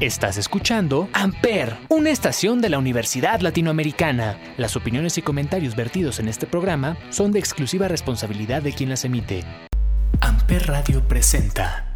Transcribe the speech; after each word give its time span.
Estás 0.00 0.38
escuchando 0.38 1.10
Amper, 1.12 1.76
una 1.90 2.08
estación 2.08 2.62
de 2.62 2.70
la 2.70 2.78
Universidad 2.78 3.40
Latinoamericana. 3.40 4.38
Las 4.56 4.74
opiniones 4.74 5.18
y 5.18 5.22
comentarios 5.22 5.76
vertidos 5.76 6.20
en 6.20 6.28
este 6.28 6.46
programa 6.46 6.96
son 7.10 7.32
de 7.32 7.38
exclusiva 7.38 7.86
responsabilidad 7.86 8.62
de 8.62 8.72
quien 8.72 8.88
las 8.88 9.04
emite. 9.04 9.44
Amper 10.22 10.68
Radio 10.68 11.06
presenta. 11.06 11.86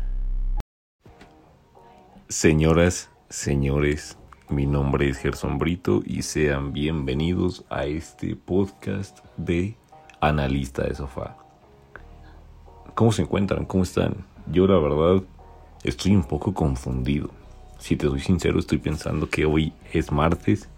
Señoras, 2.28 3.10
señores, 3.30 4.18
mi 4.50 4.66
nombre 4.66 5.08
es 5.08 5.16
Gerson 5.16 5.56
Brito 5.56 6.02
y 6.04 6.20
sean 6.20 6.74
bienvenidos 6.74 7.64
a 7.70 7.86
este 7.86 8.36
podcast 8.36 9.20
de 9.38 9.78
Analista 10.20 10.82
de 10.82 10.94
Sofá. 10.94 11.38
¿Cómo 12.94 13.12
se 13.12 13.22
encuentran? 13.22 13.64
¿Cómo 13.64 13.82
están? 13.82 14.26
Yo 14.52 14.66
la 14.66 14.78
verdad 14.78 15.22
estoy 15.84 16.14
un 16.14 16.24
poco 16.24 16.52
confundido 16.52 17.30
si 17.84 17.96
te 17.96 18.06
soy 18.06 18.20
sincero, 18.20 18.58
estoy 18.58 18.78
pensando 18.78 19.28
que 19.28 19.44
hoy 19.44 19.74
es 19.92 20.10
martes 20.10 20.70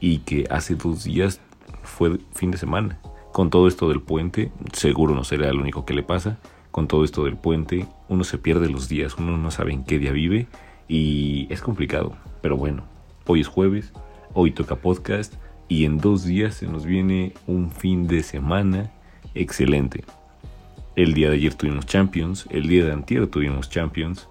y 0.00 0.20
que 0.20 0.46
hace 0.48 0.76
dos 0.76 1.04
días 1.04 1.38
fue 1.82 2.18
fin 2.32 2.52
de 2.52 2.56
semana. 2.56 2.98
Con 3.34 3.50
todo 3.50 3.68
esto 3.68 3.90
del 3.90 4.00
puente, 4.00 4.50
seguro 4.72 5.14
no 5.14 5.24
será 5.24 5.52
lo 5.52 5.60
único 5.60 5.84
que 5.84 5.92
le 5.92 6.02
pasa. 6.02 6.38
Con 6.70 6.88
todo 6.88 7.04
esto 7.04 7.24
del 7.24 7.36
puente, 7.36 7.86
uno 8.08 8.24
se 8.24 8.38
pierde 8.38 8.70
los 8.70 8.88
días, 8.88 9.14
uno 9.18 9.36
no 9.36 9.50
sabe 9.50 9.74
en 9.74 9.84
qué 9.84 9.98
día 9.98 10.12
vive 10.12 10.46
y 10.88 11.46
es 11.50 11.60
complicado. 11.60 12.16
Pero 12.40 12.56
bueno, 12.56 12.84
hoy 13.26 13.42
es 13.42 13.46
jueves, 13.46 13.92
hoy 14.32 14.50
toca 14.50 14.76
podcast 14.76 15.34
y 15.68 15.84
en 15.84 15.98
dos 15.98 16.24
días 16.24 16.54
se 16.54 16.66
nos 16.66 16.86
viene 16.86 17.34
un 17.46 17.70
fin 17.72 18.06
de 18.06 18.22
semana 18.22 18.90
excelente. 19.34 20.02
El 20.96 21.12
día 21.12 21.28
de 21.28 21.36
ayer 21.36 21.52
tuvimos 21.52 21.84
Champions, 21.84 22.46
el 22.48 22.68
día 22.68 22.86
de 22.86 22.92
antier 22.92 23.26
tuvimos 23.26 23.68
Champions, 23.68 24.30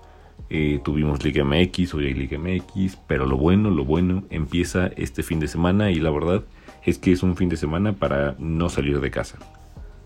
eh, 0.56 0.80
tuvimos 0.84 1.24
Liga 1.24 1.44
MX, 1.44 1.96
hoy 1.96 2.06
hay 2.06 2.14
Liga 2.14 2.38
MX, 2.38 2.98
pero 3.08 3.26
lo 3.26 3.38
bueno, 3.38 3.72
lo 3.72 3.86
bueno 3.86 4.24
empieza 4.30 4.92
este 4.98 5.24
fin 5.24 5.40
de 5.40 5.48
semana 5.48 5.90
y 5.90 5.96
la 5.96 6.12
verdad 6.12 6.44
es 6.86 7.00
que 7.00 7.12
es 7.12 7.24
un 7.24 7.36
fin 7.36 7.50
de 7.50 7.58
semana 7.58 7.94
para 7.94 8.36
no 8.38 8.70
salir 8.70 9.00
de 9.00 9.10
casa. 9.10 9.40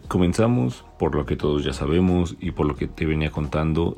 Comenzamos 0.07 0.85
por 0.97 1.16
lo 1.16 1.25
que 1.25 1.35
todos 1.35 1.66
ya 1.66 1.73
sabemos 1.73 2.38
y 2.39 2.52
por 2.52 2.66
lo 2.66 2.77
que 2.77 2.88
te 2.88 3.05
venía 3.05 3.30
contando 3.30 3.97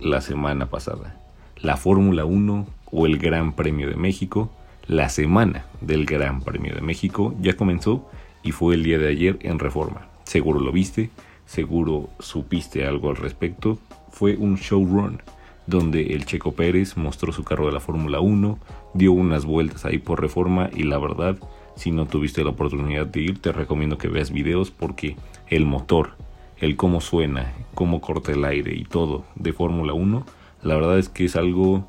la 0.00 0.20
semana 0.20 0.66
pasada. 0.66 1.20
La 1.58 1.76
Fórmula 1.76 2.24
1 2.24 2.66
o 2.90 3.06
el 3.06 3.18
Gran 3.18 3.52
Premio 3.52 3.88
de 3.88 3.94
México, 3.94 4.50
la 4.88 5.08
semana 5.08 5.64
del 5.80 6.06
Gran 6.06 6.40
Premio 6.40 6.74
de 6.74 6.80
México 6.80 7.36
ya 7.40 7.54
comenzó 7.54 8.10
y 8.42 8.50
fue 8.50 8.74
el 8.74 8.82
día 8.82 8.98
de 8.98 9.10
ayer 9.10 9.38
en 9.42 9.60
Reforma. 9.60 10.08
Seguro 10.24 10.58
lo 10.58 10.72
viste, 10.72 11.10
seguro 11.46 12.08
supiste 12.18 12.84
algo 12.84 13.10
al 13.10 13.16
respecto. 13.16 13.78
Fue 14.10 14.34
un 14.36 14.56
showrun 14.56 15.20
donde 15.66 16.14
el 16.14 16.26
Checo 16.26 16.52
Pérez 16.52 16.96
mostró 16.96 17.32
su 17.32 17.44
carro 17.44 17.66
de 17.66 17.72
la 17.72 17.80
Fórmula 17.80 18.20
1, 18.20 18.58
dio 18.94 19.12
unas 19.12 19.44
vueltas 19.44 19.84
ahí 19.84 19.98
por 19.98 20.20
reforma 20.20 20.70
y 20.74 20.82
la 20.82 20.98
verdad, 20.98 21.38
si 21.76 21.90
no 21.90 22.06
tuviste 22.06 22.44
la 22.44 22.50
oportunidad 22.50 23.06
de 23.06 23.20
ir, 23.20 23.38
te 23.40 23.52
recomiendo 23.52 23.98
que 23.98 24.08
veas 24.08 24.30
videos 24.30 24.70
porque 24.70 25.16
el 25.48 25.66
motor, 25.66 26.12
el 26.58 26.76
cómo 26.76 27.00
suena, 27.00 27.52
cómo 27.74 28.00
corta 28.00 28.32
el 28.32 28.44
aire 28.44 28.74
y 28.74 28.84
todo 28.84 29.24
de 29.34 29.52
Fórmula 29.52 29.92
1, 29.92 30.24
la 30.62 30.74
verdad 30.74 30.98
es 30.98 31.08
que 31.08 31.24
es 31.24 31.36
algo 31.36 31.86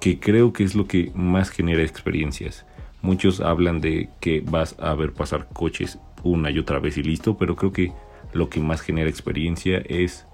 que 0.00 0.18
creo 0.18 0.52
que 0.52 0.64
es 0.64 0.74
lo 0.74 0.86
que 0.86 1.12
más 1.14 1.50
genera 1.50 1.82
experiencias. 1.82 2.66
Muchos 3.02 3.40
hablan 3.40 3.80
de 3.80 4.08
que 4.20 4.40
vas 4.40 4.76
a 4.80 4.94
ver 4.94 5.12
pasar 5.12 5.48
coches 5.52 5.98
una 6.24 6.50
y 6.50 6.58
otra 6.58 6.78
vez 6.78 6.96
y 6.96 7.02
listo, 7.02 7.36
pero 7.36 7.56
creo 7.56 7.72
que 7.72 7.92
lo 8.32 8.48
que 8.48 8.60
más 8.60 8.80
genera 8.80 9.10
experiencia 9.10 9.78
es 9.86 10.26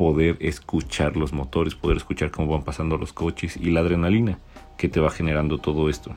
poder 0.00 0.38
escuchar 0.40 1.18
los 1.18 1.34
motores, 1.34 1.74
poder 1.74 1.98
escuchar 1.98 2.30
cómo 2.30 2.50
van 2.50 2.62
pasando 2.62 2.96
los 2.96 3.12
coches 3.12 3.58
y 3.58 3.70
la 3.70 3.80
adrenalina 3.80 4.38
que 4.78 4.88
te 4.88 4.98
va 4.98 5.10
generando 5.10 5.58
todo 5.58 5.90
esto. 5.90 6.12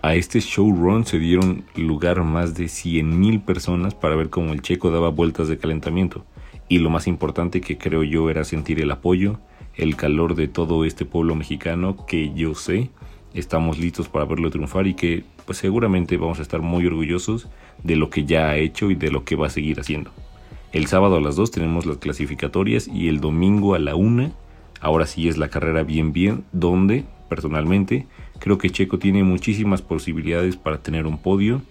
A 0.00 0.14
este 0.14 0.38
showrun 0.38 1.04
se 1.04 1.18
dieron 1.18 1.64
lugar 1.74 2.22
más 2.22 2.54
de 2.54 2.66
100.000 2.66 3.44
personas 3.44 3.96
para 3.96 4.14
ver 4.14 4.30
cómo 4.30 4.52
el 4.52 4.62
checo 4.62 4.92
daba 4.92 5.08
vueltas 5.08 5.48
de 5.48 5.58
calentamiento. 5.58 6.24
Y 6.68 6.78
lo 6.78 6.88
más 6.88 7.08
importante 7.08 7.60
que 7.60 7.78
creo 7.78 8.04
yo 8.04 8.30
era 8.30 8.44
sentir 8.44 8.80
el 8.80 8.92
apoyo, 8.92 9.40
el 9.74 9.96
calor 9.96 10.36
de 10.36 10.46
todo 10.46 10.84
este 10.84 11.04
pueblo 11.04 11.34
mexicano 11.34 12.06
que 12.06 12.32
yo 12.32 12.54
sé 12.54 12.90
estamos 13.34 13.76
listos 13.76 14.08
para 14.08 14.24
verlo 14.24 14.50
triunfar 14.50 14.86
y 14.86 14.94
que 14.94 15.24
pues 15.46 15.58
seguramente 15.58 16.16
vamos 16.16 16.38
a 16.38 16.42
estar 16.42 16.60
muy 16.60 16.86
orgullosos 16.86 17.48
de 17.82 17.96
lo 17.96 18.08
que 18.08 18.24
ya 18.24 18.50
ha 18.50 18.56
hecho 18.56 18.88
y 18.88 18.94
de 18.94 19.10
lo 19.10 19.24
que 19.24 19.34
va 19.34 19.48
a 19.48 19.50
seguir 19.50 19.80
haciendo. 19.80 20.12
El 20.72 20.86
sábado 20.86 21.16
a 21.16 21.20
las 21.20 21.34
2 21.34 21.50
tenemos 21.50 21.84
las 21.84 21.96
clasificatorias 21.96 22.86
y 22.86 23.08
el 23.08 23.20
domingo 23.20 23.74
a 23.74 23.80
la 23.80 23.96
1, 23.96 24.30
ahora 24.80 25.04
sí 25.06 25.28
es 25.28 25.36
la 25.36 25.48
carrera 25.48 25.82
bien 25.82 26.12
bien, 26.12 26.44
donde 26.52 27.04
personalmente 27.28 28.06
creo 28.38 28.56
que 28.56 28.70
Checo 28.70 29.00
tiene 29.00 29.24
muchísimas 29.24 29.82
posibilidades 29.82 30.56
para 30.56 30.78
tener 30.78 31.06
un 31.06 31.18
podio 31.18 31.62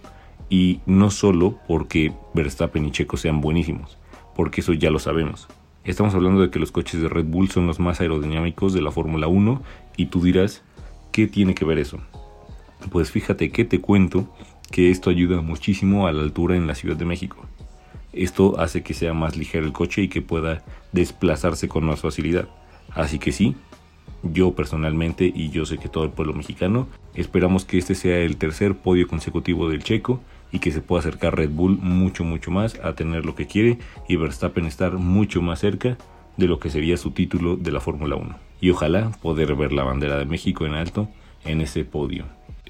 y 0.49 0.81
no 0.85 1.11
solo 1.11 1.57
porque 1.65 2.11
Verstappen 2.33 2.85
y 2.85 2.91
Checo 2.91 3.15
sean 3.15 3.39
buenísimos, 3.39 3.97
porque 4.35 4.59
eso 4.59 4.73
ya 4.73 4.89
lo 4.89 4.99
sabemos. 4.99 5.47
Estamos 5.85 6.13
hablando 6.13 6.41
de 6.41 6.49
que 6.49 6.59
los 6.59 6.73
coches 6.73 7.01
de 7.01 7.07
Red 7.07 7.25
Bull 7.25 7.49
son 7.49 7.67
los 7.67 7.79
más 7.79 8.01
aerodinámicos 8.01 8.73
de 8.73 8.81
la 8.81 8.91
Fórmula 8.91 9.27
1 9.27 9.61
y 9.95 10.07
tú 10.07 10.21
dirás, 10.21 10.61
¿qué 11.13 11.25
tiene 11.25 11.55
que 11.55 11.63
ver 11.63 11.79
eso? 11.79 11.99
Pues 12.91 13.11
fíjate 13.11 13.49
que 13.49 13.63
te 13.63 13.79
cuento 13.79 14.27
que 14.71 14.91
esto 14.91 15.09
ayuda 15.09 15.39
muchísimo 15.41 16.05
a 16.05 16.11
la 16.11 16.21
altura 16.21 16.57
en 16.57 16.67
la 16.67 16.75
Ciudad 16.75 16.97
de 16.97 17.05
México. 17.05 17.45
Esto 18.19 18.59
hace 18.59 18.83
que 18.83 18.93
sea 18.93 19.13
más 19.13 19.37
ligero 19.37 19.65
el 19.65 19.71
coche 19.71 20.01
y 20.01 20.07
que 20.09 20.21
pueda 20.21 20.61
desplazarse 20.91 21.69
con 21.69 21.85
más 21.85 22.01
facilidad. 22.01 22.49
Así 22.89 23.17
que 23.17 23.31
sí, 23.31 23.55
yo 24.23 24.51
personalmente 24.55 25.31
y 25.33 25.51
yo 25.51 25.65
sé 25.65 25.77
que 25.77 25.87
todo 25.87 26.03
el 26.03 26.09
pueblo 26.09 26.33
mexicano 26.33 26.89
esperamos 27.15 27.63
que 27.63 27.77
este 27.77 27.95
sea 27.95 28.17
el 28.17 28.35
tercer 28.35 28.75
podio 28.75 29.07
consecutivo 29.07 29.69
del 29.69 29.83
checo 29.83 30.19
y 30.51 30.59
que 30.59 30.73
se 30.73 30.81
pueda 30.81 30.99
acercar 30.99 31.37
Red 31.37 31.51
Bull 31.51 31.77
mucho 31.77 32.25
mucho 32.25 32.51
más 32.51 32.77
a 32.83 32.93
tener 32.93 33.25
lo 33.25 33.35
que 33.35 33.47
quiere 33.47 33.79
y 34.09 34.17
Verstappen 34.17 34.65
estar 34.65 34.97
mucho 34.97 35.41
más 35.41 35.59
cerca 35.59 35.97
de 36.35 36.47
lo 36.47 36.59
que 36.59 36.69
sería 36.69 36.97
su 36.97 37.11
título 37.11 37.55
de 37.55 37.71
la 37.71 37.79
Fórmula 37.79 38.17
1. 38.17 38.35
Y 38.59 38.71
ojalá 38.71 39.11
poder 39.21 39.55
ver 39.55 39.71
la 39.71 39.85
bandera 39.85 40.17
de 40.17 40.25
México 40.25 40.65
en 40.65 40.73
alto 40.73 41.07
en 41.45 41.61
ese 41.61 41.85
podio. 41.85 42.25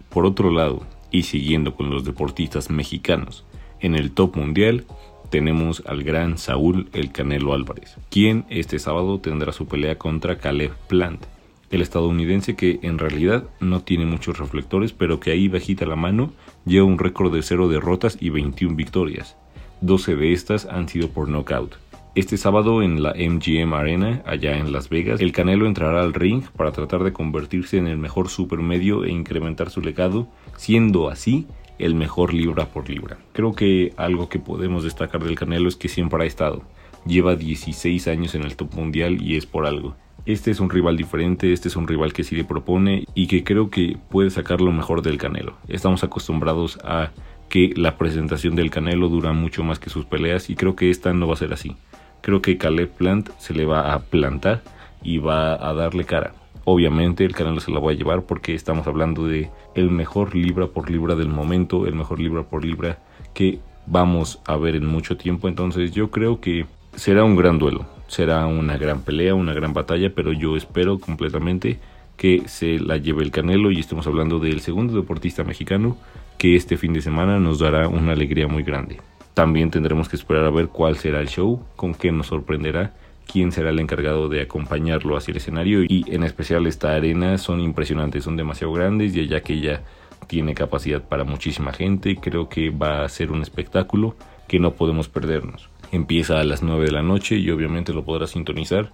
Por 0.09 0.27
otro 0.27 0.51
lado, 0.51 0.85
y 1.09 1.23
siguiendo 1.23 1.73
con 1.73 1.89
los 1.89 2.03
deportistas 2.03 2.69
mexicanos, 2.69 3.45
en 3.79 3.95
el 3.95 4.11
top 4.11 4.35
mundial 4.35 4.85
tenemos 5.29 5.83
al 5.85 6.03
gran 6.03 6.37
Saúl 6.37 6.89
El 6.93 7.11
Canelo 7.11 7.53
Álvarez, 7.53 7.97
quien 8.09 8.45
este 8.49 8.79
sábado 8.79 9.19
tendrá 9.19 9.51
su 9.51 9.67
pelea 9.67 9.97
contra 9.97 10.37
Caleb 10.37 10.71
Plant, 10.87 11.25
el 11.71 11.81
estadounidense 11.81 12.55
que 12.55 12.79
en 12.81 12.97
realidad 12.97 13.43
no 13.59 13.81
tiene 13.81 14.05
muchos 14.05 14.39
reflectores, 14.39 14.91
pero 14.91 15.19
que 15.19 15.31
ahí 15.31 15.47
bajita 15.47 15.85
la 15.85 15.95
mano 15.95 16.33
lleva 16.65 16.85
un 16.85 16.97
récord 16.97 17.33
de 17.33 17.43
0 17.43 17.67
derrotas 17.69 18.17
y 18.19 18.29
21 18.29 18.75
victorias. 18.75 19.37
12 19.81 20.15
de 20.15 20.33
estas 20.33 20.65
han 20.65 20.89
sido 20.89 21.09
por 21.09 21.29
knockout. 21.29 21.75
Este 22.15 22.37
sábado 22.37 22.81
en 22.81 23.03
la 23.03 23.13
MGM 23.13 23.73
Arena, 23.73 24.23
allá 24.25 24.57
en 24.57 24.71
Las 24.71 24.89
Vegas, 24.89 25.21
el 25.21 25.31
Canelo 25.31 25.67
entrará 25.67 26.01
al 26.01 26.13
ring 26.13 26.43
para 26.57 26.71
tratar 26.71 27.03
de 27.03 27.13
convertirse 27.13 27.77
en 27.77 27.87
el 27.87 27.97
mejor 27.97 28.29
supermedio 28.29 29.05
e 29.05 29.11
incrementar 29.11 29.69
su 29.69 29.79
legado, 29.79 30.27
siendo 30.57 31.09
así 31.09 31.45
el 31.79 31.95
mejor 31.95 32.33
libra 32.33 32.67
por 32.67 32.89
libra. 32.89 33.17
Creo 33.33 33.53
que 33.53 33.93
algo 33.97 34.29
que 34.29 34.39
podemos 34.39 34.83
destacar 34.83 35.23
del 35.23 35.35
Canelo 35.35 35.67
es 35.69 35.75
que 35.75 35.87
siempre 35.87 36.23
ha 36.23 36.27
estado. 36.27 36.61
Lleva 37.05 37.35
16 37.35 38.07
años 38.07 38.35
en 38.35 38.43
el 38.43 38.55
top 38.55 38.75
mundial 38.75 39.21
y 39.21 39.37
es 39.37 39.45
por 39.45 39.65
algo. 39.65 39.95
Este 40.25 40.51
es 40.51 40.59
un 40.59 40.69
rival 40.69 40.97
diferente, 40.97 41.53
este 41.53 41.69
es 41.69 41.75
un 41.75 41.87
rival 41.87 42.13
que 42.13 42.23
sí 42.23 42.35
le 42.35 42.43
propone 42.43 43.05
y 43.15 43.27
que 43.27 43.43
creo 43.43 43.69
que 43.69 43.97
puede 44.09 44.29
sacar 44.29 44.61
lo 44.61 44.71
mejor 44.71 45.01
del 45.01 45.17
Canelo. 45.17 45.55
Estamos 45.67 46.03
acostumbrados 46.03 46.77
a 46.83 47.11
que 47.47 47.73
la 47.75 47.97
presentación 47.97 48.55
del 48.55 48.69
Canelo 48.69 49.09
dura 49.09 49.33
mucho 49.33 49.63
más 49.63 49.79
que 49.79 49.89
sus 49.89 50.05
peleas 50.05 50.49
y 50.49 50.55
creo 50.55 50.75
que 50.75 50.89
esta 50.89 51.13
no 51.13 51.27
va 51.27 51.33
a 51.33 51.37
ser 51.37 51.53
así. 51.53 51.75
Creo 52.21 52.41
que 52.41 52.57
Caleb 52.57 52.89
Plant 52.89 53.29
se 53.39 53.53
le 53.53 53.65
va 53.65 53.93
a 53.93 53.99
plantar 53.99 54.61
y 55.01 55.17
va 55.17 55.53
a 55.53 55.73
darle 55.73 56.03
cara. 56.03 56.33
Obviamente 56.71 57.25
el 57.25 57.33
canal 57.33 57.59
se 57.61 57.71
la 57.71 57.79
voy 57.79 57.95
a 57.95 57.97
llevar 57.97 58.27
porque 58.27 58.53
estamos 58.53 58.85
hablando 58.85 59.25
de 59.25 59.49
el 59.73 59.89
mejor 59.89 60.35
libra 60.35 60.67
por 60.67 60.91
libra 60.91 61.15
del 61.15 61.27
momento, 61.27 61.87
el 61.87 61.95
mejor 61.95 62.19
libra 62.19 62.43
por 62.43 62.63
libra 62.63 62.99
que 63.33 63.57
vamos 63.87 64.39
a 64.45 64.55
ver 64.55 64.75
en 64.75 64.85
mucho 64.85 65.17
tiempo. 65.17 65.47
Entonces 65.47 65.91
yo 65.93 66.11
creo 66.11 66.39
que 66.39 66.67
será 66.95 67.23
un 67.23 67.35
gran 67.35 67.57
duelo, 67.57 67.87
será 68.05 68.45
una 68.45 68.77
gran 68.77 69.01
pelea, 69.01 69.33
una 69.33 69.55
gran 69.55 69.73
batalla, 69.73 70.13
pero 70.13 70.31
yo 70.31 70.55
espero 70.55 70.99
completamente 70.99 71.79
que 72.17 72.43
se 72.45 72.77
la 72.77 72.97
lleve 72.97 73.23
el 73.23 73.31
Canelo 73.31 73.71
y 73.71 73.79
estemos 73.79 74.05
hablando 74.05 74.37
del 74.37 74.61
segundo 74.61 74.93
deportista 74.93 75.43
mexicano 75.43 75.97
que 76.37 76.55
este 76.55 76.77
fin 76.77 76.93
de 76.93 77.01
semana 77.01 77.39
nos 77.39 77.57
dará 77.57 77.87
una 77.87 78.11
alegría 78.11 78.47
muy 78.47 78.61
grande. 78.61 79.01
También 79.33 79.71
tendremos 79.71 80.07
que 80.07 80.17
esperar 80.17 80.45
a 80.45 80.51
ver 80.51 80.67
cuál 80.67 80.97
será 80.97 81.19
el 81.19 81.29
show, 81.29 81.65
con 81.75 81.95
qué 81.95 82.11
nos 82.11 82.27
sorprenderá 82.27 82.93
quién 83.31 83.51
será 83.51 83.69
el 83.69 83.79
encargado 83.79 84.27
de 84.27 84.41
acompañarlo 84.41 85.15
hacia 85.15 85.31
el 85.31 85.37
escenario 85.37 85.83
y 85.83 86.03
en 86.07 86.23
especial 86.23 86.65
esta 86.65 86.95
arena 86.95 87.37
son 87.37 87.59
impresionantes, 87.59 88.23
son 88.23 88.35
demasiado 88.37 88.73
grandes 88.73 89.15
y 89.15 89.27
ya 89.27 89.41
que 89.41 89.59
ya 89.61 89.83
tiene 90.27 90.55
capacidad 90.55 91.01
para 91.01 91.23
muchísima 91.23 91.71
gente, 91.71 92.15
creo 92.15 92.49
que 92.49 92.71
va 92.71 93.03
a 93.03 93.09
ser 93.09 93.31
un 93.31 93.41
espectáculo 93.41 94.15
que 94.47 94.59
no 94.59 94.73
podemos 94.73 95.09
perdernos. 95.09 95.69
Empieza 95.91 96.39
a 96.39 96.43
las 96.43 96.63
9 96.63 96.85
de 96.85 96.91
la 96.91 97.03
noche 97.03 97.35
y 97.35 97.49
obviamente 97.51 97.93
lo 97.93 98.03
podrás 98.03 98.31
sintonizar 98.31 98.91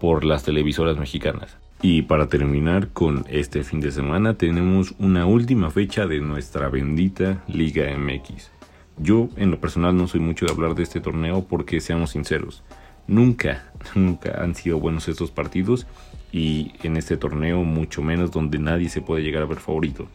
por 0.00 0.24
las 0.24 0.44
televisoras 0.44 0.98
mexicanas. 0.98 1.56
Y 1.82 2.02
para 2.02 2.28
terminar 2.28 2.88
con 2.88 3.24
este 3.28 3.64
fin 3.64 3.80
de 3.80 3.90
semana 3.90 4.34
tenemos 4.34 4.94
una 4.98 5.24
última 5.24 5.70
fecha 5.70 6.06
de 6.06 6.20
nuestra 6.20 6.68
bendita 6.68 7.42
Liga 7.48 7.86
MX. 7.96 8.50
Yo 8.98 9.30
en 9.36 9.50
lo 9.50 9.58
personal 9.58 9.96
no 9.96 10.06
soy 10.06 10.20
mucho 10.20 10.44
de 10.44 10.52
hablar 10.52 10.74
de 10.74 10.82
este 10.82 11.00
torneo 11.00 11.46
porque 11.48 11.80
seamos 11.80 12.10
sinceros, 12.10 12.62
nunca, 13.06 13.70
nunca 13.94 14.42
han 14.42 14.54
sido 14.54 14.78
buenos 14.78 15.08
estos 15.08 15.30
partidos 15.30 15.86
y 16.32 16.72
en 16.82 16.96
este 16.96 17.16
torneo 17.16 17.64
mucho 17.64 18.02
menos 18.02 18.30
donde 18.30 18.58
nadie 18.58 18.88
se 18.88 19.00
puede 19.00 19.22
llegar 19.22 19.42
a 19.42 19.46
ver 19.46 19.58
favorito. 19.58 20.08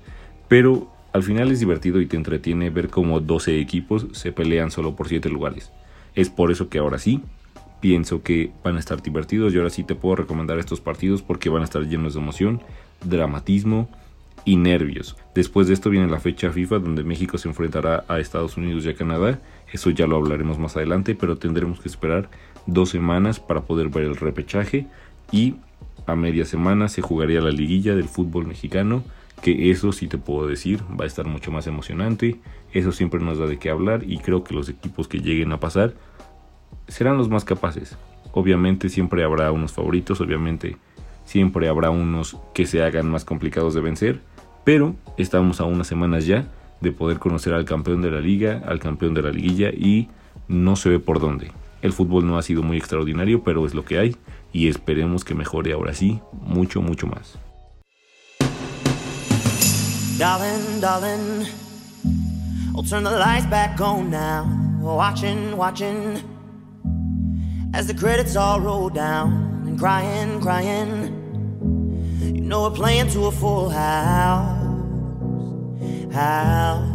Pero 0.48 0.90
al 1.14 1.24
final 1.24 1.52
es 1.52 1.60
divertido 1.60 2.02
y 2.02 2.06
te 2.06 2.18
entretiene 2.18 2.70
ver 2.70 2.90
cómo 2.90 3.20
12 3.20 3.60
equipos 3.60 4.08
se 4.12 4.32
pelean 4.32 4.72
solo 4.72 4.96
por 4.96 5.08
7 5.08 5.30
lugares. 5.30 5.72
Es 6.14 6.30
por 6.30 6.52
eso 6.52 6.70
que 6.70 6.78
ahora 6.78 7.00
sí, 7.00 7.22
pienso 7.82 8.24
que 8.24 8.52
van 8.64 8.78
a 8.78 8.80
estar 8.80 9.02
divertidos 9.02 9.54
y 9.54 9.58
ahora 9.58 9.70
sí 9.70 9.84
te 9.84 9.96
puedo 9.96 10.16
recomendar 10.16 10.60
estos 10.60 10.82
partidos 10.82 11.22
porque 11.22 11.50
van 11.50 11.62
a 11.62 11.66
estar 11.66 11.84
llenos 11.84 12.14
de 12.14 12.20
emoción, 12.20 12.62
dramatismo 13.04 13.90
y 14.44 14.58
nervios. 14.58 15.16
Después 15.34 15.68
de 15.68 15.74
esto 15.74 15.90
viene 15.90 16.08
la 16.08 16.20
fecha 16.20 16.52
FIFA 16.52 16.80
donde 16.80 17.04
México 17.04 17.38
se 17.38 17.48
enfrentará 17.48 18.06
a 18.08 18.20
Estados 18.20 18.58
Unidos 18.58 18.86
y 18.86 18.90
a 18.90 18.96
Canadá. 18.96 19.40
Eso 19.72 19.90
ya 19.90 20.08
lo 20.08 20.16
hablaremos 20.16 20.60
más 20.60 20.78
adelante, 20.78 21.16
pero 21.16 21.38
tendremos 21.38 21.80
que 21.80 21.90
esperar 21.90 22.30
dos 22.66 22.90
semanas 22.90 23.40
para 23.40 23.62
poder 23.62 23.90
ver 23.90 24.06
el 24.06 24.16
repechaje 24.16 24.88
y 25.32 25.56
a 26.08 26.16
media 26.16 26.46
semana 26.46 26.88
se 26.88 27.02
jugaría 27.02 27.42
la 27.42 27.52
liguilla 27.52 27.96
del 27.96 28.08
fútbol 28.08 28.46
mexicano, 28.46 29.04
que 29.42 29.72
eso 29.72 29.92
sí 29.92 30.08
te 30.08 30.18
puedo 30.18 30.48
decir, 30.48 30.82
va 31.00 31.06
a 31.06 31.08
estar 31.08 31.26
mucho 31.26 31.52
más 31.52 31.68
emocionante, 31.68 32.40
eso 32.74 32.92
siempre 32.92 33.20
nos 33.20 33.40
da 33.40 33.48
de 33.48 33.58
qué 33.58 33.70
hablar 33.70 34.04
y 34.06 34.20
creo 34.20 34.44
que 34.44 34.54
los 34.54 34.70
equipos 34.70 35.08
que 35.08 35.20
lleguen 35.20 35.52
a 35.52 35.60
pasar 35.60 35.94
serán 36.88 37.18
los 37.18 37.30
más 37.30 37.44
capaces. 37.44 37.98
Obviamente 38.34 38.90
siempre 38.90 39.24
habrá 39.24 39.52
unos 39.52 39.74
favoritos, 39.74 40.22
obviamente 40.22 40.78
siempre 41.26 41.68
habrá 41.68 41.90
unos 41.90 42.38
que 42.54 42.66
se 42.66 42.84
hagan 42.84 43.10
más 43.10 43.26
complicados 43.26 43.74
de 43.74 43.82
vencer, 43.82 44.20
pero 44.64 44.96
estamos 45.18 45.60
a 45.60 45.66
unas 45.66 45.88
semanas 45.88 46.26
ya 46.26 46.48
de 46.82 46.92
poder 46.92 47.18
conocer 47.18 47.54
al 47.54 47.66
campeón 47.66 48.02
de 48.02 48.12
la 48.12 48.20
liga, 48.20 48.62
al 48.68 48.80
campeón 48.80 49.14
de 49.14 49.22
la 49.22 49.32
liguilla 49.32 49.70
y 49.70 50.10
no 50.48 50.76
se 50.76 50.90
ve 50.90 51.00
por 51.00 51.20
dónde. 51.20 51.52
El 51.86 51.94
fútbol 51.94 52.26
no 52.26 52.40
ha 52.40 52.42
sido 52.42 52.64
muy 52.64 52.78
extraordinario, 52.78 53.44
pero 53.44 53.64
es 53.68 53.76
lo 53.76 53.86
que 53.86 54.00
hay 54.00 54.16
y 54.52 54.70
esperemos 54.70 55.24
que 55.24 55.36
mejore 55.36 55.72
ahora 55.72 55.94
sí 55.94 56.20
mucho, 56.42 56.82
mucho 56.82 57.06
más. 57.06 57.38
Darling, 60.18 60.82
darling, 60.82 61.46
I'll 62.76 62.82
turn 62.82 63.04
the 63.04 63.12
lights 63.12 63.46
back 63.52 63.80
on 63.80 64.10
now. 64.10 64.48
Watching, 64.82 65.56
watching, 65.56 66.24
as 67.76 67.86
the 67.86 67.94
credits 67.94 68.36
all 68.36 68.60
roll 68.60 68.90
down 68.90 69.64
and 69.68 69.78
crying, 69.78 70.42
crying. 70.42 71.14
You 72.34 72.42
know 72.42 72.64
we're 72.64 72.76
playing 72.76 73.10
to 73.12 73.28
a 73.28 73.32
full 73.32 73.70
house, 73.70 74.58
house. 76.12 76.95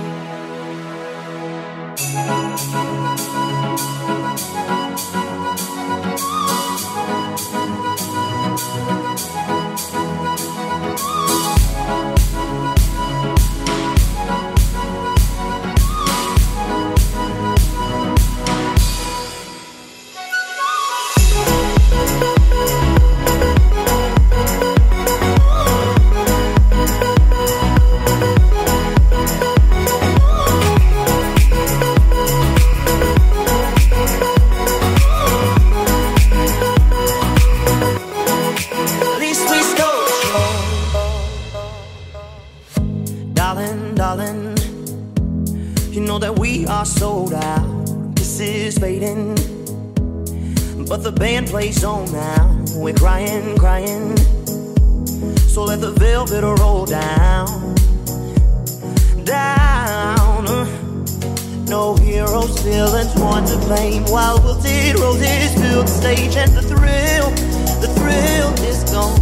Villains, 62.61 63.13
one 63.15 63.45
to 63.45 63.57
blame. 63.65 64.03
While 64.05 64.41
wilted 64.43 64.99
roses 64.99 65.53
fill 65.55 65.83
the 65.83 65.87
stage, 65.87 66.35
and 66.35 66.51
the 66.51 66.61
thrill, 66.61 67.29
the 67.81 67.89
thrill 67.97 68.49
is 68.69 68.83
gone. 68.91 69.19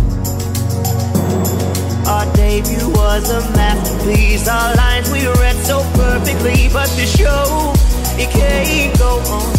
Our 2.07 2.25
debut 2.35 2.89
was 2.89 3.29
a 3.29 3.41
masterpiece. 3.55 4.47
Our 4.47 4.75
lines 4.75 5.09
we 5.11 5.27
read 5.27 5.55
so 5.65 5.81
perfectly, 5.93 6.69
but 6.73 6.89
the 6.97 7.05
show 7.05 7.73
it 8.17 8.29
can't 8.31 8.97
go 8.97 9.19
on. 9.37 9.49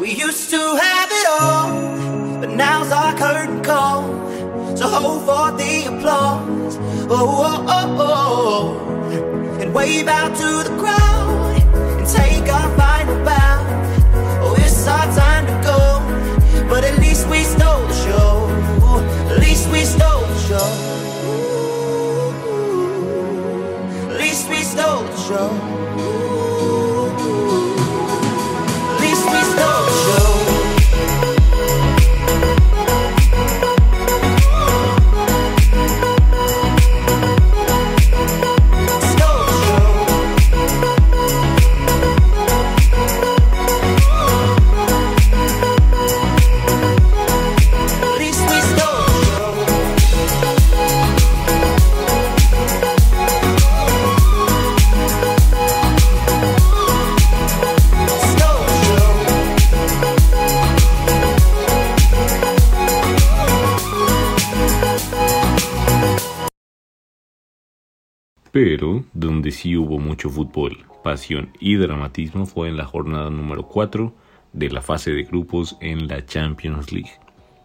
We 0.00 0.10
used 0.14 0.50
to 0.50 0.76
have 0.76 1.10
it 1.12 1.26
all, 1.30 2.40
but 2.40 2.50
now's 2.50 2.90
our 2.90 3.14
curtain 3.16 3.62
call. 3.62 4.02
So 4.76 4.88
hold 4.88 5.22
for 5.26 5.56
the 5.56 5.84
applause. 5.86 6.76
Oh, 7.08 7.10
oh, 7.10 7.64
oh, 7.68 7.96
oh. 8.00 8.88
oh. 8.88 8.91
Wave 9.72 10.06
out 10.06 10.36
to 10.36 10.68
the 10.68 10.76
crowd 10.78 11.11
Pero 68.64 69.04
donde 69.12 69.50
sí 69.50 69.76
hubo 69.76 69.98
mucho 69.98 70.30
fútbol, 70.30 70.84
pasión 71.02 71.50
y 71.58 71.74
dramatismo 71.74 72.46
fue 72.46 72.68
en 72.68 72.76
la 72.76 72.84
jornada 72.84 73.28
número 73.28 73.66
4 73.66 74.14
de 74.52 74.70
la 74.70 74.80
fase 74.80 75.10
de 75.10 75.24
grupos 75.24 75.76
en 75.80 76.06
la 76.06 76.24
Champions 76.24 76.92
League. 76.92 77.10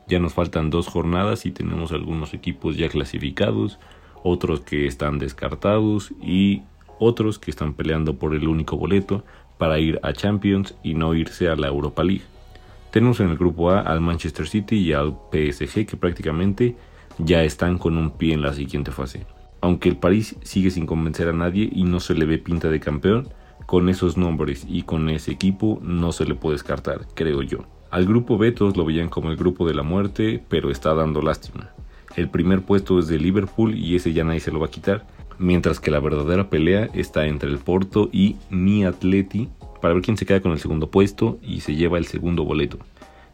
Ya 0.07 0.17
nos 0.17 0.33
faltan 0.33 0.71
dos 0.71 0.87
jornadas 0.87 1.45
y 1.45 1.51
tenemos 1.51 1.91
algunos 1.91 2.33
equipos 2.33 2.77
ya 2.77 2.89
clasificados, 2.89 3.77
otros 4.23 4.61
que 4.61 4.87
están 4.87 5.19
descartados 5.19 6.15
y 6.19 6.63
otros 6.97 7.37
que 7.37 7.51
están 7.51 7.75
peleando 7.75 8.15
por 8.15 8.33
el 8.33 8.47
único 8.47 8.75
boleto 8.75 9.23
para 9.59 9.77
ir 9.77 9.99
a 10.01 10.13
Champions 10.13 10.73
y 10.81 10.95
no 10.95 11.13
irse 11.13 11.47
a 11.47 11.55
la 11.55 11.67
Europa 11.67 12.03
League. 12.03 12.25
Tenemos 12.89 13.19
en 13.19 13.29
el 13.29 13.37
grupo 13.37 13.69
A 13.69 13.81
al 13.81 14.01
Manchester 14.01 14.47
City 14.47 14.77
y 14.77 14.93
al 14.93 15.15
PSG 15.31 15.85
que 15.85 15.95
prácticamente 15.95 16.75
ya 17.19 17.43
están 17.43 17.77
con 17.77 17.97
un 17.97 18.17
pie 18.17 18.33
en 18.33 18.41
la 18.41 18.55
siguiente 18.55 18.89
fase. 18.89 19.36
Aunque 19.61 19.89
el 19.89 19.97
París 19.97 20.35
sigue 20.43 20.71
sin 20.71 20.85
convencer 20.85 21.27
a 21.29 21.33
nadie 21.33 21.69
y 21.71 21.83
no 21.83 21.99
se 21.99 22.13
le 22.13 22.25
ve 22.25 22.37
pinta 22.37 22.69
de 22.69 22.79
campeón, 22.79 23.29
con 23.65 23.89
esos 23.89 24.17
nombres 24.17 24.65
y 24.67 24.83
con 24.83 25.09
ese 25.09 25.31
equipo 25.31 25.79
no 25.83 26.11
se 26.11 26.25
le 26.25 26.35
puede 26.35 26.55
descartar, 26.55 27.01
creo 27.13 27.41
yo. 27.41 27.65
Al 27.91 28.05
grupo 28.05 28.37
B 28.37 28.51
todos 28.51 28.77
lo 28.77 28.85
veían 28.85 29.09
como 29.09 29.29
el 29.29 29.37
grupo 29.37 29.67
de 29.67 29.73
la 29.73 29.83
muerte, 29.83 30.43
pero 30.47 30.69
está 30.69 30.93
dando 30.93 31.21
lástima. 31.21 31.69
El 32.15 32.29
primer 32.29 32.61
puesto 32.61 32.97
es 32.99 33.07
de 33.07 33.19
Liverpool 33.19 33.75
y 33.75 33.95
ese 33.95 34.13
ya 34.13 34.23
nadie 34.23 34.39
se 34.39 34.51
lo 34.51 34.59
va 34.59 34.67
a 34.67 34.71
quitar, 34.71 35.05
mientras 35.37 35.79
que 35.79 35.91
la 35.91 35.99
verdadera 35.99 36.49
pelea 36.49 36.89
está 36.93 37.27
entre 37.27 37.49
el 37.49 37.59
Porto 37.59 38.09
y 38.11 38.37
mi 38.49 38.85
Atleti 38.85 39.49
para 39.81 39.93
ver 39.93 40.03
quién 40.03 40.17
se 40.17 40.25
queda 40.25 40.41
con 40.41 40.51
el 40.51 40.59
segundo 40.59 40.89
puesto 40.89 41.37
y 41.41 41.61
se 41.61 41.75
lleva 41.75 41.97
el 41.97 42.05
segundo 42.05 42.43
boleto. 42.43 42.79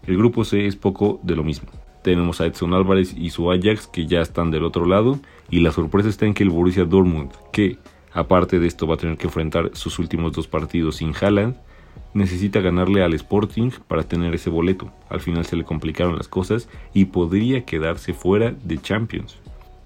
El 0.05 0.17
grupo 0.17 0.43
C 0.43 0.65
es 0.67 0.75
poco 0.75 1.19
de 1.23 1.35
lo 1.35 1.43
mismo. 1.43 1.69
Tenemos 2.03 2.41
a 2.41 2.45
Edson 2.45 2.73
Álvarez 2.73 3.15
y 3.17 3.29
su 3.29 3.49
Ajax 3.49 3.87
que 3.87 4.05
ya 4.05 4.21
están 4.21 4.51
del 4.51 4.65
otro 4.65 4.85
lado 4.85 5.19
y 5.49 5.61
la 5.61 5.71
sorpresa 5.71 6.09
está 6.09 6.25
en 6.25 6.33
que 6.33 6.43
el 6.43 6.49
Borussia 6.49 6.83
Dortmund, 6.83 7.31
que 7.51 7.77
aparte 8.11 8.59
de 8.59 8.67
esto 8.67 8.87
va 8.87 8.95
a 8.95 8.97
tener 8.97 9.17
que 9.17 9.27
enfrentar 9.27 9.71
sus 9.73 9.99
últimos 9.99 10.33
dos 10.33 10.47
partidos 10.47 10.97
sin 10.97 11.13
Haaland, 11.19 11.55
necesita 12.13 12.59
ganarle 12.59 13.03
al 13.03 13.13
Sporting 13.13 13.71
para 13.87 14.03
tener 14.03 14.35
ese 14.35 14.49
boleto. 14.49 14.91
Al 15.09 15.21
final 15.21 15.45
se 15.45 15.55
le 15.55 15.63
complicaron 15.63 16.17
las 16.17 16.27
cosas 16.27 16.67
y 16.93 17.05
podría 17.05 17.65
quedarse 17.65 18.13
fuera 18.13 18.53
de 18.63 18.81
Champions. 18.81 19.39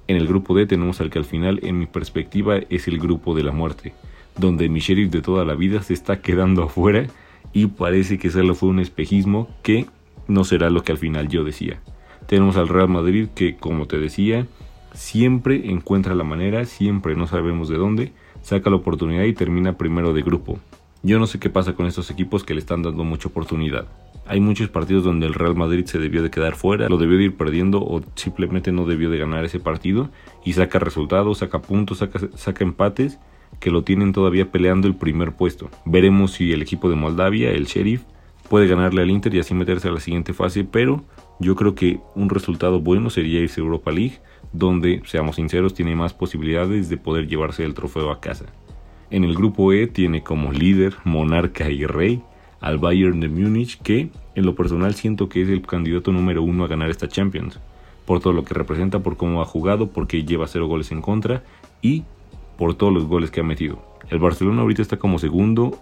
En 0.07 0.17
el 0.17 0.27
grupo 0.27 0.55
D 0.55 0.65
tenemos 0.65 1.01
al 1.01 1.09
que 1.09 1.19
al 1.19 1.25
final, 1.25 1.59
en 1.63 1.77
mi 1.77 1.85
perspectiva, 1.85 2.57
es 2.69 2.87
el 2.87 2.97
grupo 2.97 3.35
de 3.35 3.43
la 3.43 3.51
muerte, 3.51 3.93
donde 4.37 4.69
mi 4.69 4.79
sheriff 4.79 5.11
de 5.11 5.21
toda 5.21 5.45
la 5.45 5.53
vida 5.53 5.83
se 5.83 5.93
está 5.93 6.21
quedando 6.21 6.63
afuera 6.63 7.05
y 7.53 7.67
parece 7.67 8.17
que 8.17 8.29
solo 8.29 8.55
fue 8.55 8.69
un 8.69 8.79
espejismo 8.79 9.49
que 9.63 9.85
no 10.27 10.43
será 10.43 10.69
lo 10.69 10.83
que 10.83 10.93
al 10.93 10.97
final 10.97 11.27
yo 11.27 11.43
decía. 11.43 11.81
Tenemos 12.27 12.57
al 12.57 12.67
Real 12.67 12.89
Madrid 12.89 13.29
que, 13.33 13.55
como 13.55 13.87
te 13.87 13.97
decía, 13.97 14.47
siempre 14.93 15.69
encuentra 15.71 16.13
la 16.13 16.25
manera, 16.25 16.65
siempre 16.65 17.15
no 17.15 17.25
sabemos 17.25 17.69
de 17.69 17.77
dónde, 17.77 18.11
saca 18.41 18.69
la 18.69 18.75
oportunidad 18.75 19.23
y 19.23 19.33
termina 19.33 19.77
primero 19.77 20.13
de 20.13 20.23
grupo. 20.23 20.59
Yo 21.03 21.19
no 21.19 21.27
sé 21.27 21.39
qué 21.39 21.49
pasa 21.49 21.73
con 21.73 21.85
estos 21.85 22.11
equipos 22.11 22.43
que 22.43 22.53
le 22.53 22.59
están 22.59 22.81
dando 22.81 23.05
mucha 23.05 23.29
oportunidad. 23.29 23.87
Hay 24.25 24.41
muchos 24.41 24.67
partidos 24.67 25.05
donde 25.05 25.25
el 25.25 25.35
Real 25.35 25.55
Madrid 25.55 25.85
se 25.85 25.99
debió 25.99 26.21
de 26.21 26.29
quedar 26.29 26.55
fuera, 26.55 26.89
lo 26.89 26.97
debió 26.97 27.17
de 27.17 27.25
ir 27.25 27.37
perdiendo 27.37 27.81
o 27.81 28.01
simplemente 28.15 28.73
no 28.73 28.85
debió 28.85 29.09
de 29.09 29.19
ganar 29.19 29.45
ese 29.45 29.61
partido 29.61 30.09
y 30.43 30.51
saca 30.51 30.79
resultados, 30.79 31.37
saca 31.37 31.61
puntos, 31.61 31.99
saca, 31.99 32.19
saca 32.35 32.63
empates 32.65 33.19
que 33.61 33.71
lo 33.71 33.83
tienen 33.83 34.11
todavía 34.11 34.51
peleando 34.51 34.89
el 34.89 34.95
primer 34.95 35.31
puesto. 35.31 35.69
Veremos 35.85 36.33
si 36.33 36.51
el 36.51 36.61
equipo 36.61 36.89
de 36.89 36.97
Moldavia, 36.97 37.51
el 37.51 37.67
Sheriff, 37.67 38.03
puede 38.49 38.67
ganarle 38.67 39.01
al 39.01 39.11
Inter 39.11 39.33
y 39.33 39.39
así 39.39 39.53
meterse 39.53 39.87
a 39.87 39.91
la 39.91 39.99
siguiente 39.99 40.33
fase, 40.33 40.63
pero 40.63 41.03
yo 41.39 41.55
creo 41.55 41.75
que 41.75 41.99
un 42.15 42.29
resultado 42.29 42.79
bueno 42.79 43.09
sería 43.09 43.41
irse 43.41 43.61
a 43.61 43.63
Europa 43.63 43.91
League, 43.91 44.19
donde, 44.53 45.01
seamos 45.05 45.35
sinceros, 45.35 45.73
tiene 45.73 45.95
más 45.95 46.13
posibilidades 46.13 46.89
de 46.89 46.97
poder 46.97 47.27
llevarse 47.27 47.63
el 47.63 47.73
trofeo 47.73 48.11
a 48.11 48.19
casa. 48.19 48.45
En 49.09 49.23
el 49.23 49.35
grupo 49.35 49.71
E 49.73 49.87
tiene 49.87 50.23
como 50.23 50.51
líder, 50.51 50.95
monarca 51.03 51.69
y 51.69 51.85
rey 51.85 52.21
al 52.59 52.77
Bayern 52.77 53.19
de 53.19 53.29
Múnich, 53.29 53.79
que 53.81 54.09
en 54.35 54.45
lo 54.45 54.55
personal 54.55 54.95
siento 54.95 55.29
que 55.29 55.41
es 55.41 55.49
el 55.49 55.61
candidato 55.61 56.11
número 56.11 56.41
uno 56.43 56.63
a 56.63 56.67
ganar 56.67 56.89
esta 56.89 57.07
Champions, 57.07 57.59
por 58.05 58.19
todo 58.19 58.33
lo 58.33 58.43
que 58.43 58.53
representa, 58.53 58.99
por 58.99 59.17
cómo 59.17 59.41
ha 59.41 59.45
jugado, 59.45 59.91
porque 59.91 60.23
lleva 60.23 60.47
cero 60.47 60.67
goles 60.67 60.91
en 60.91 61.01
contra 61.01 61.43
y 61.81 62.03
por 62.57 62.73
todos 62.75 62.93
los 62.93 63.05
goles 63.05 63.31
que 63.31 63.41
ha 63.41 63.43
metido. 63.43 63.81
El 64.09 64.19
Barcelona 64.19 64.61
ahorita 64.61 64.81
está 64.81 64.97
como 64.97 65.19
segundo, 65.19 65.77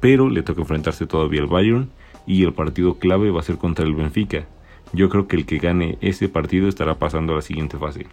pero 0.00 0.28
le 0.28 0.42
toca 0.42 0.62
enfrentarse 0.62 1.06
todavía 1.06 1.42
al 1.42 1.46
Bayern 1.46 1.90
y 2.26 2.44
el 2.44 2.52
partido 2.52 2.98
clave 2.98 3.30
va 3.30 3.40
a 3.40 3.44
ser 3.44 3.56
contra 3.56 3.84
el 3.84 3.94
Benfica. 3.94 4.46
Yo 4.92 5.08
creo 5.08 5.26
que 5.26 5.36
el 5.36 5.46
que 5.46 5.58
gane 5.58 5.98
ese 6.00 6.28
partido 6.28 6.68
estará 6.68 6.96
pasando 6.96 7.32
a 7.32 7.36
la 7.36 7.42
siguiente 7.42 7.76
fase. 7.78 8.06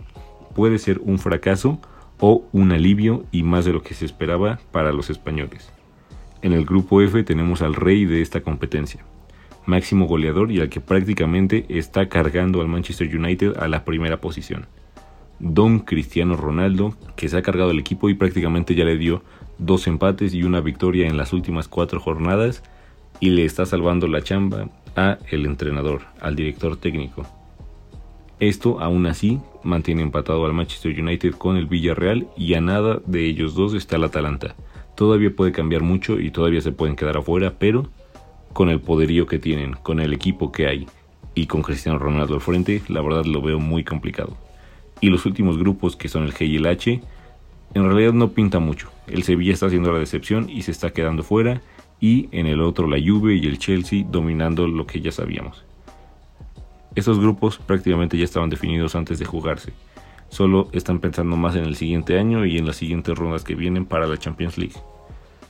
Puede 0.56 0.78
ser 0.78 1.00
un 1.04 1.20
fracaso 1.20 1.80
o 2.20 2.46
un 2.52 2.72
alivio 2.72 3.26
y 3.32 3.44
más 3.44 3.66
de 3.66 3.74
lo 3.74 3.82
que 3.82 3.94
se 3.94 4.06
esperaba 4.06 4.60
para 4.72 4.92
los 4.92 5.10
españoles. 5.10 5.72
En 6.42 6.54
el 6.54 6.66
grupo 6.66 7.02
F 7.02 7.24
tenemos 7.24 7.62
al 7.62 7.74
rey 7.74 8.06
de 8.06 8.22
esta 8.22 8.42
competencia, 8.42 9.04
máximo 9.66 10.06
goleador 10.06 10.52
y 10.52 10.60
al 10.60 10.70
que 10.70 10.82
prácticamente 10.82 11.66
está 11.70 12.10
cargando 12.10 12.62
al 12.62 12.68
Manchester 12.68 13.16
United 13.16 13.58
a 13.58 13.68
la 13.68 13.86
primera 13.86 14.20
posición. 14.20 14.68
Don 15.40 15.80
Cristiano 15.80 16.36
Ronaldo, 16.36 16.96
que 17.16 17.28
se 17.30 17.38
ha 17.38 17.42
cargado 17.42 17.72
el 17.72 17.80
equipo 17.80 18.10
y 18.10 18.14
prácticamente 18.14 18.76
ya 18.76 18.84
le 18.84 18.98
dio 18.98 19.24
dos 19.58 19.88
empates 19.88 20.34
y 20.34 20.44
una 20.44 20.62
victoria 20.62 21.08
en 21.08 21.18
las 21.18 21.34
últimas 21.34 21.68
cuatro 21.68 22.00
jornadas 22.00 22.64
y 23.20 23.30
le 23.30 23.46
está 23.46 23.66
salvando 23.66 24.08
la 24.08 24.22
chamba 24.22 24.70
a 24.96 25.18
el 25.30 25.46
entrenador, 25.46 26.02
al 26.20 26.36
director 26.36 26.78
técnico. 26.78 27.26
Esto 28.40 28.82
aún 28.82 29.06
así 29.06 29.40
mantiene 29.64 30.02
empatado 30.02 30.46
al 30.46 30.54
Manchester 30.54 31.00
United 31.00 31.36
con 31.36 31.56
el 31.56 31.68
Villarreal 31.68 32.28
y 32.36 32.56
a 32.56 32.62
nada 32.62 33.00
de 33.06 33.26
ellos 33.26 33.56
dos 33.56 33.74
está 33.74 33.96
el 33.96 34.04
Atalanta. 34.04 34.56
Todavía 34.96 35.36
puede 35.36 35.52
cambiar 35.52 35.82
mucho 35.82 36.20
y 36.20 36.32
todavía 36.32 36.62
se 36.62 36.72
pueden 36.72 36.96
quedar 36.96 37.18
afuera, 37.18 37.54
pero 37.58 37.90
con 38.52 38.70
el 38.70 38.82
poderío 38.82 39.26
que 39.26 39.40
tienen, 39.40 39.74
con 39.74 40.00
el 40.00 40.14
equipo 40.14 40.52
que 40.52 40.68
hay 40.68 40.88
y 41.36 41.48
con 41.48 41.64
Cristiano 41.64 41.98
Ronaldo 41.98 42.36
al 42.36 42.42
frente, 42.42 42.82
la 42.88 43.02
verdad 43.02 43.26
lo 43.26 43.42
veo 43.42 43.60
muy 43.60 43.84
complicado. 43.84 44.38
Y 45.02 45.10
los 45.10 45.26
últimos 45.26 45.58
grupos 45.58 45.96
que 45.96 46.10
son 46.10 46.24
el 46.24 46.34
G 46.34 46.48
y 46.48 46.58
el 46.58 46.66
H, 46.66 47.02
en 47.74 47.84
realidad 47.84 48.14
no 48.14 48.30
pinta 48.30 48.60
mucho. 48.60 48.90
El 49.08 49.24
Sevilla 49.24 49.54
está 49.54 49.66
haciendo 49.66 49.92
la 49.92 50.00
decepción 50.00 50.50
y 50.50 50.62
se 50.62 50.72
está 50.72 50.92
quedando 50.92 51.24
fuera 51.24 51.62
y 52.00 52.30
en 52.32 52.48
el 52.48 52.62
otro 52.62 52.88
la 52.88 52.98
Juve 52.98 53.36
y 53.36 53.46
el 53.46 53.60
Chelsea 53.60 54.06
dominando 54.10 54.68
lo 54.68 54.86
que 54.86 55.02
ya 55.02 55.12
sabíamos. 55.12 55.64
Estos 56.96 57.20
grupos 57.20 57.58
prácticamente 57.58 58.18
ya 58.18 58.26
estaban 58.26 58.50
definidos 58.50 58.96
antes 58.96 59.20
de 59.20 59.26
jugarse 59.26 59.74
solo 60.34 60.68
están 60.72 61.00
pensando 61.00 61.38
más 61.38 61.56
en 61.56 61.64
el 61.64 61.76
siguiente 61.76 62.18
año 62.18 62.46
y 62.46 62.58
en 62.58 62.66
las 62.66 62.78
siguientes 62.78 63.16
rondas 63.16 63.44
que 63.44 63.56
vienen 63.56 63.86
para 63.86 64.08
la 64.08 64.18
Champions 64.18 64.58
League. 64.58 64.76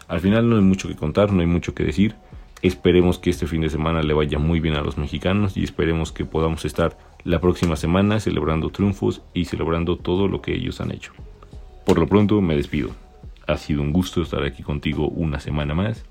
Al 0.10 0.20
final 0.20 0.50
no 0.50 0.58
hay 0.58 0.62
mucho 0.62 0.90
que 0.90 0.96
contar, 0.96 1.32
no 1.32 1.40
hay 1.40 1.48
mucho 1.48 1.74
que 1.74 1.86
decir. 1.86 2.16
Esperemos 2.62 3.18
que 3.18 3.30
este 3.30 3.48
fin 3.48 3.62
de 3.62 3.70
semana 3.70 4.04
le 4.04 4.14
vaya 4.14 4.40
muy 4.40 4.60
bien 4.60 4.76
a 4.76 4.82
los 4.82 4.98
mexicanos 4.98 5.56
y 5.56 5.64
esperemos 5.64 6.12
que 6.12 6.26
podamos 6.26 6.66
estar 6.66 6.98
la 7.24 7.40
próxima 7.40 7.78
semana 7.78 8.20
celebrando 8.20 8.70
triunfos 8.70 9.22
y 9.34 9.46
celebrando 9.46 9.98
todo 9.98 10.28
lo 10.28 10.42
que 10.42 10.54
ellos 10.54 10.82
han 10.82 10.92
hecho. 10.92 11.14
Por 11.86 11.98
lo 11.98 12.08
pronto 12.08 12.42
me 12.42 12.56
despido. 12.56 12.90
Ha 13.48 13.58
sido 13.58 13.82
un 13.82 13.94
gusto 13.94 14.22
estar 14.22 14.44
aquí 14.44 14.64
contigo 14.64 15.08
una 15.08 15.40
semana 15.40 15.74
más 15.74 16.06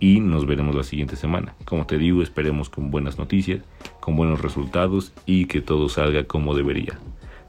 y 0.00 0.20
nos 0.20 0.46
veremos 0.46 0.74
la 0.74 0.82
siguiente 0.82 1.16
semana. 1.16 1.54
Como 1.64 1.86
te 1.86 1.98
digo, 1.98 2.22
esperemos 2.22 2.68
con 2.68 2.90
buenas 2.90 3.18
noticias, 3.18 3.62
con 4.00 4.16
buenos 4.16 4.40
resultados 4.40 5.12
y 5.26 5.46
que 5.46 5.60
todo 5.60 5.88
salga 5.88 6.24
como 6.24 6.54
debería. 6.54 6.98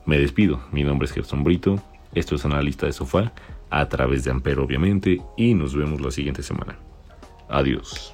Me 0.06 0.18
despido, 0.18 0.62
mi 0.72 0.84
nombre 0.84 1.06
es 1.06 1.14
Gerson 1.14 1.44
Brito, 1.44 1.82
esto 2.14 2.36
es 2.36 2.46
Analista 2.46 2.86
de 2.86 2.94
Sofá, 2.94 3.34
a 3.70 3.90
través 3.90 4.24
de 4.24 4.32
Ampero 4.32 4.64
obviamente, 4.64 5.22
y 5.36 5.54
nos 5.54 5.76
vemos 5.76 6.02
la 6.02 6.12
siguiente 6.12 6.44
semana. 6.44 6.78
Adiós. 7.50 8.14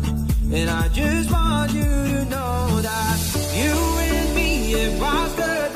And 0.53 0.69
I 0.69 0.89
just 0.89 1.31
want 1.31 1.71
you 1.71 1.83
to 1.83 2.25
know 2.25 2.81
that 2.81 3.17
you 3.55 3.71
and 3.71 4.35
me, 4.35 4.73
it 4.73 4.99
was 4.99 5.35
good, 5.35 5.73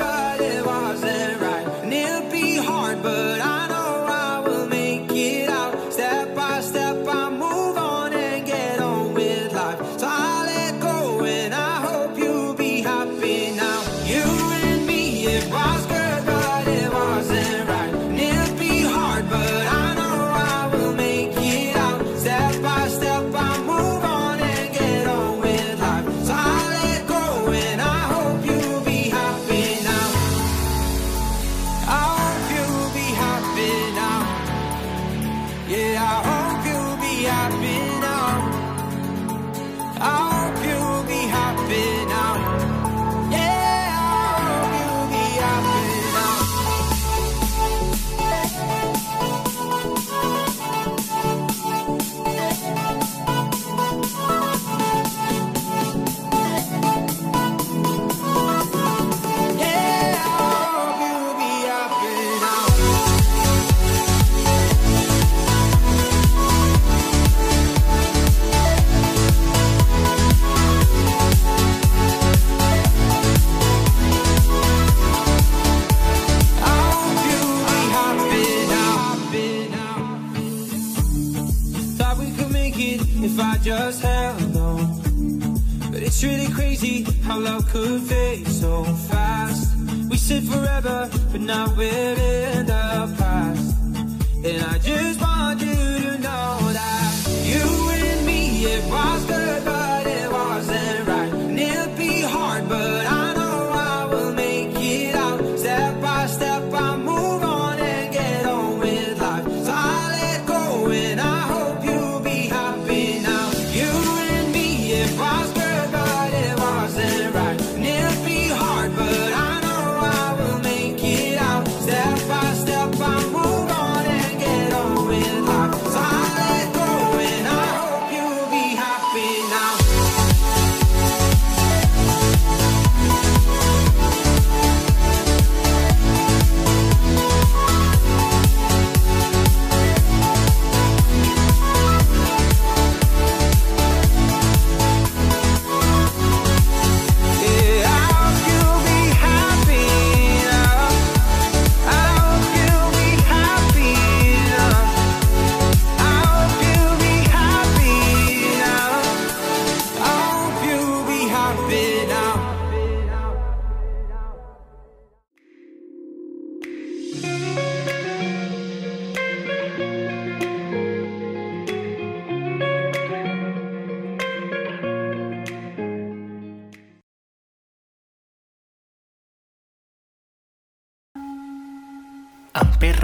And 94.46 94.62
I 94.62 94.78
just 94.78 95.15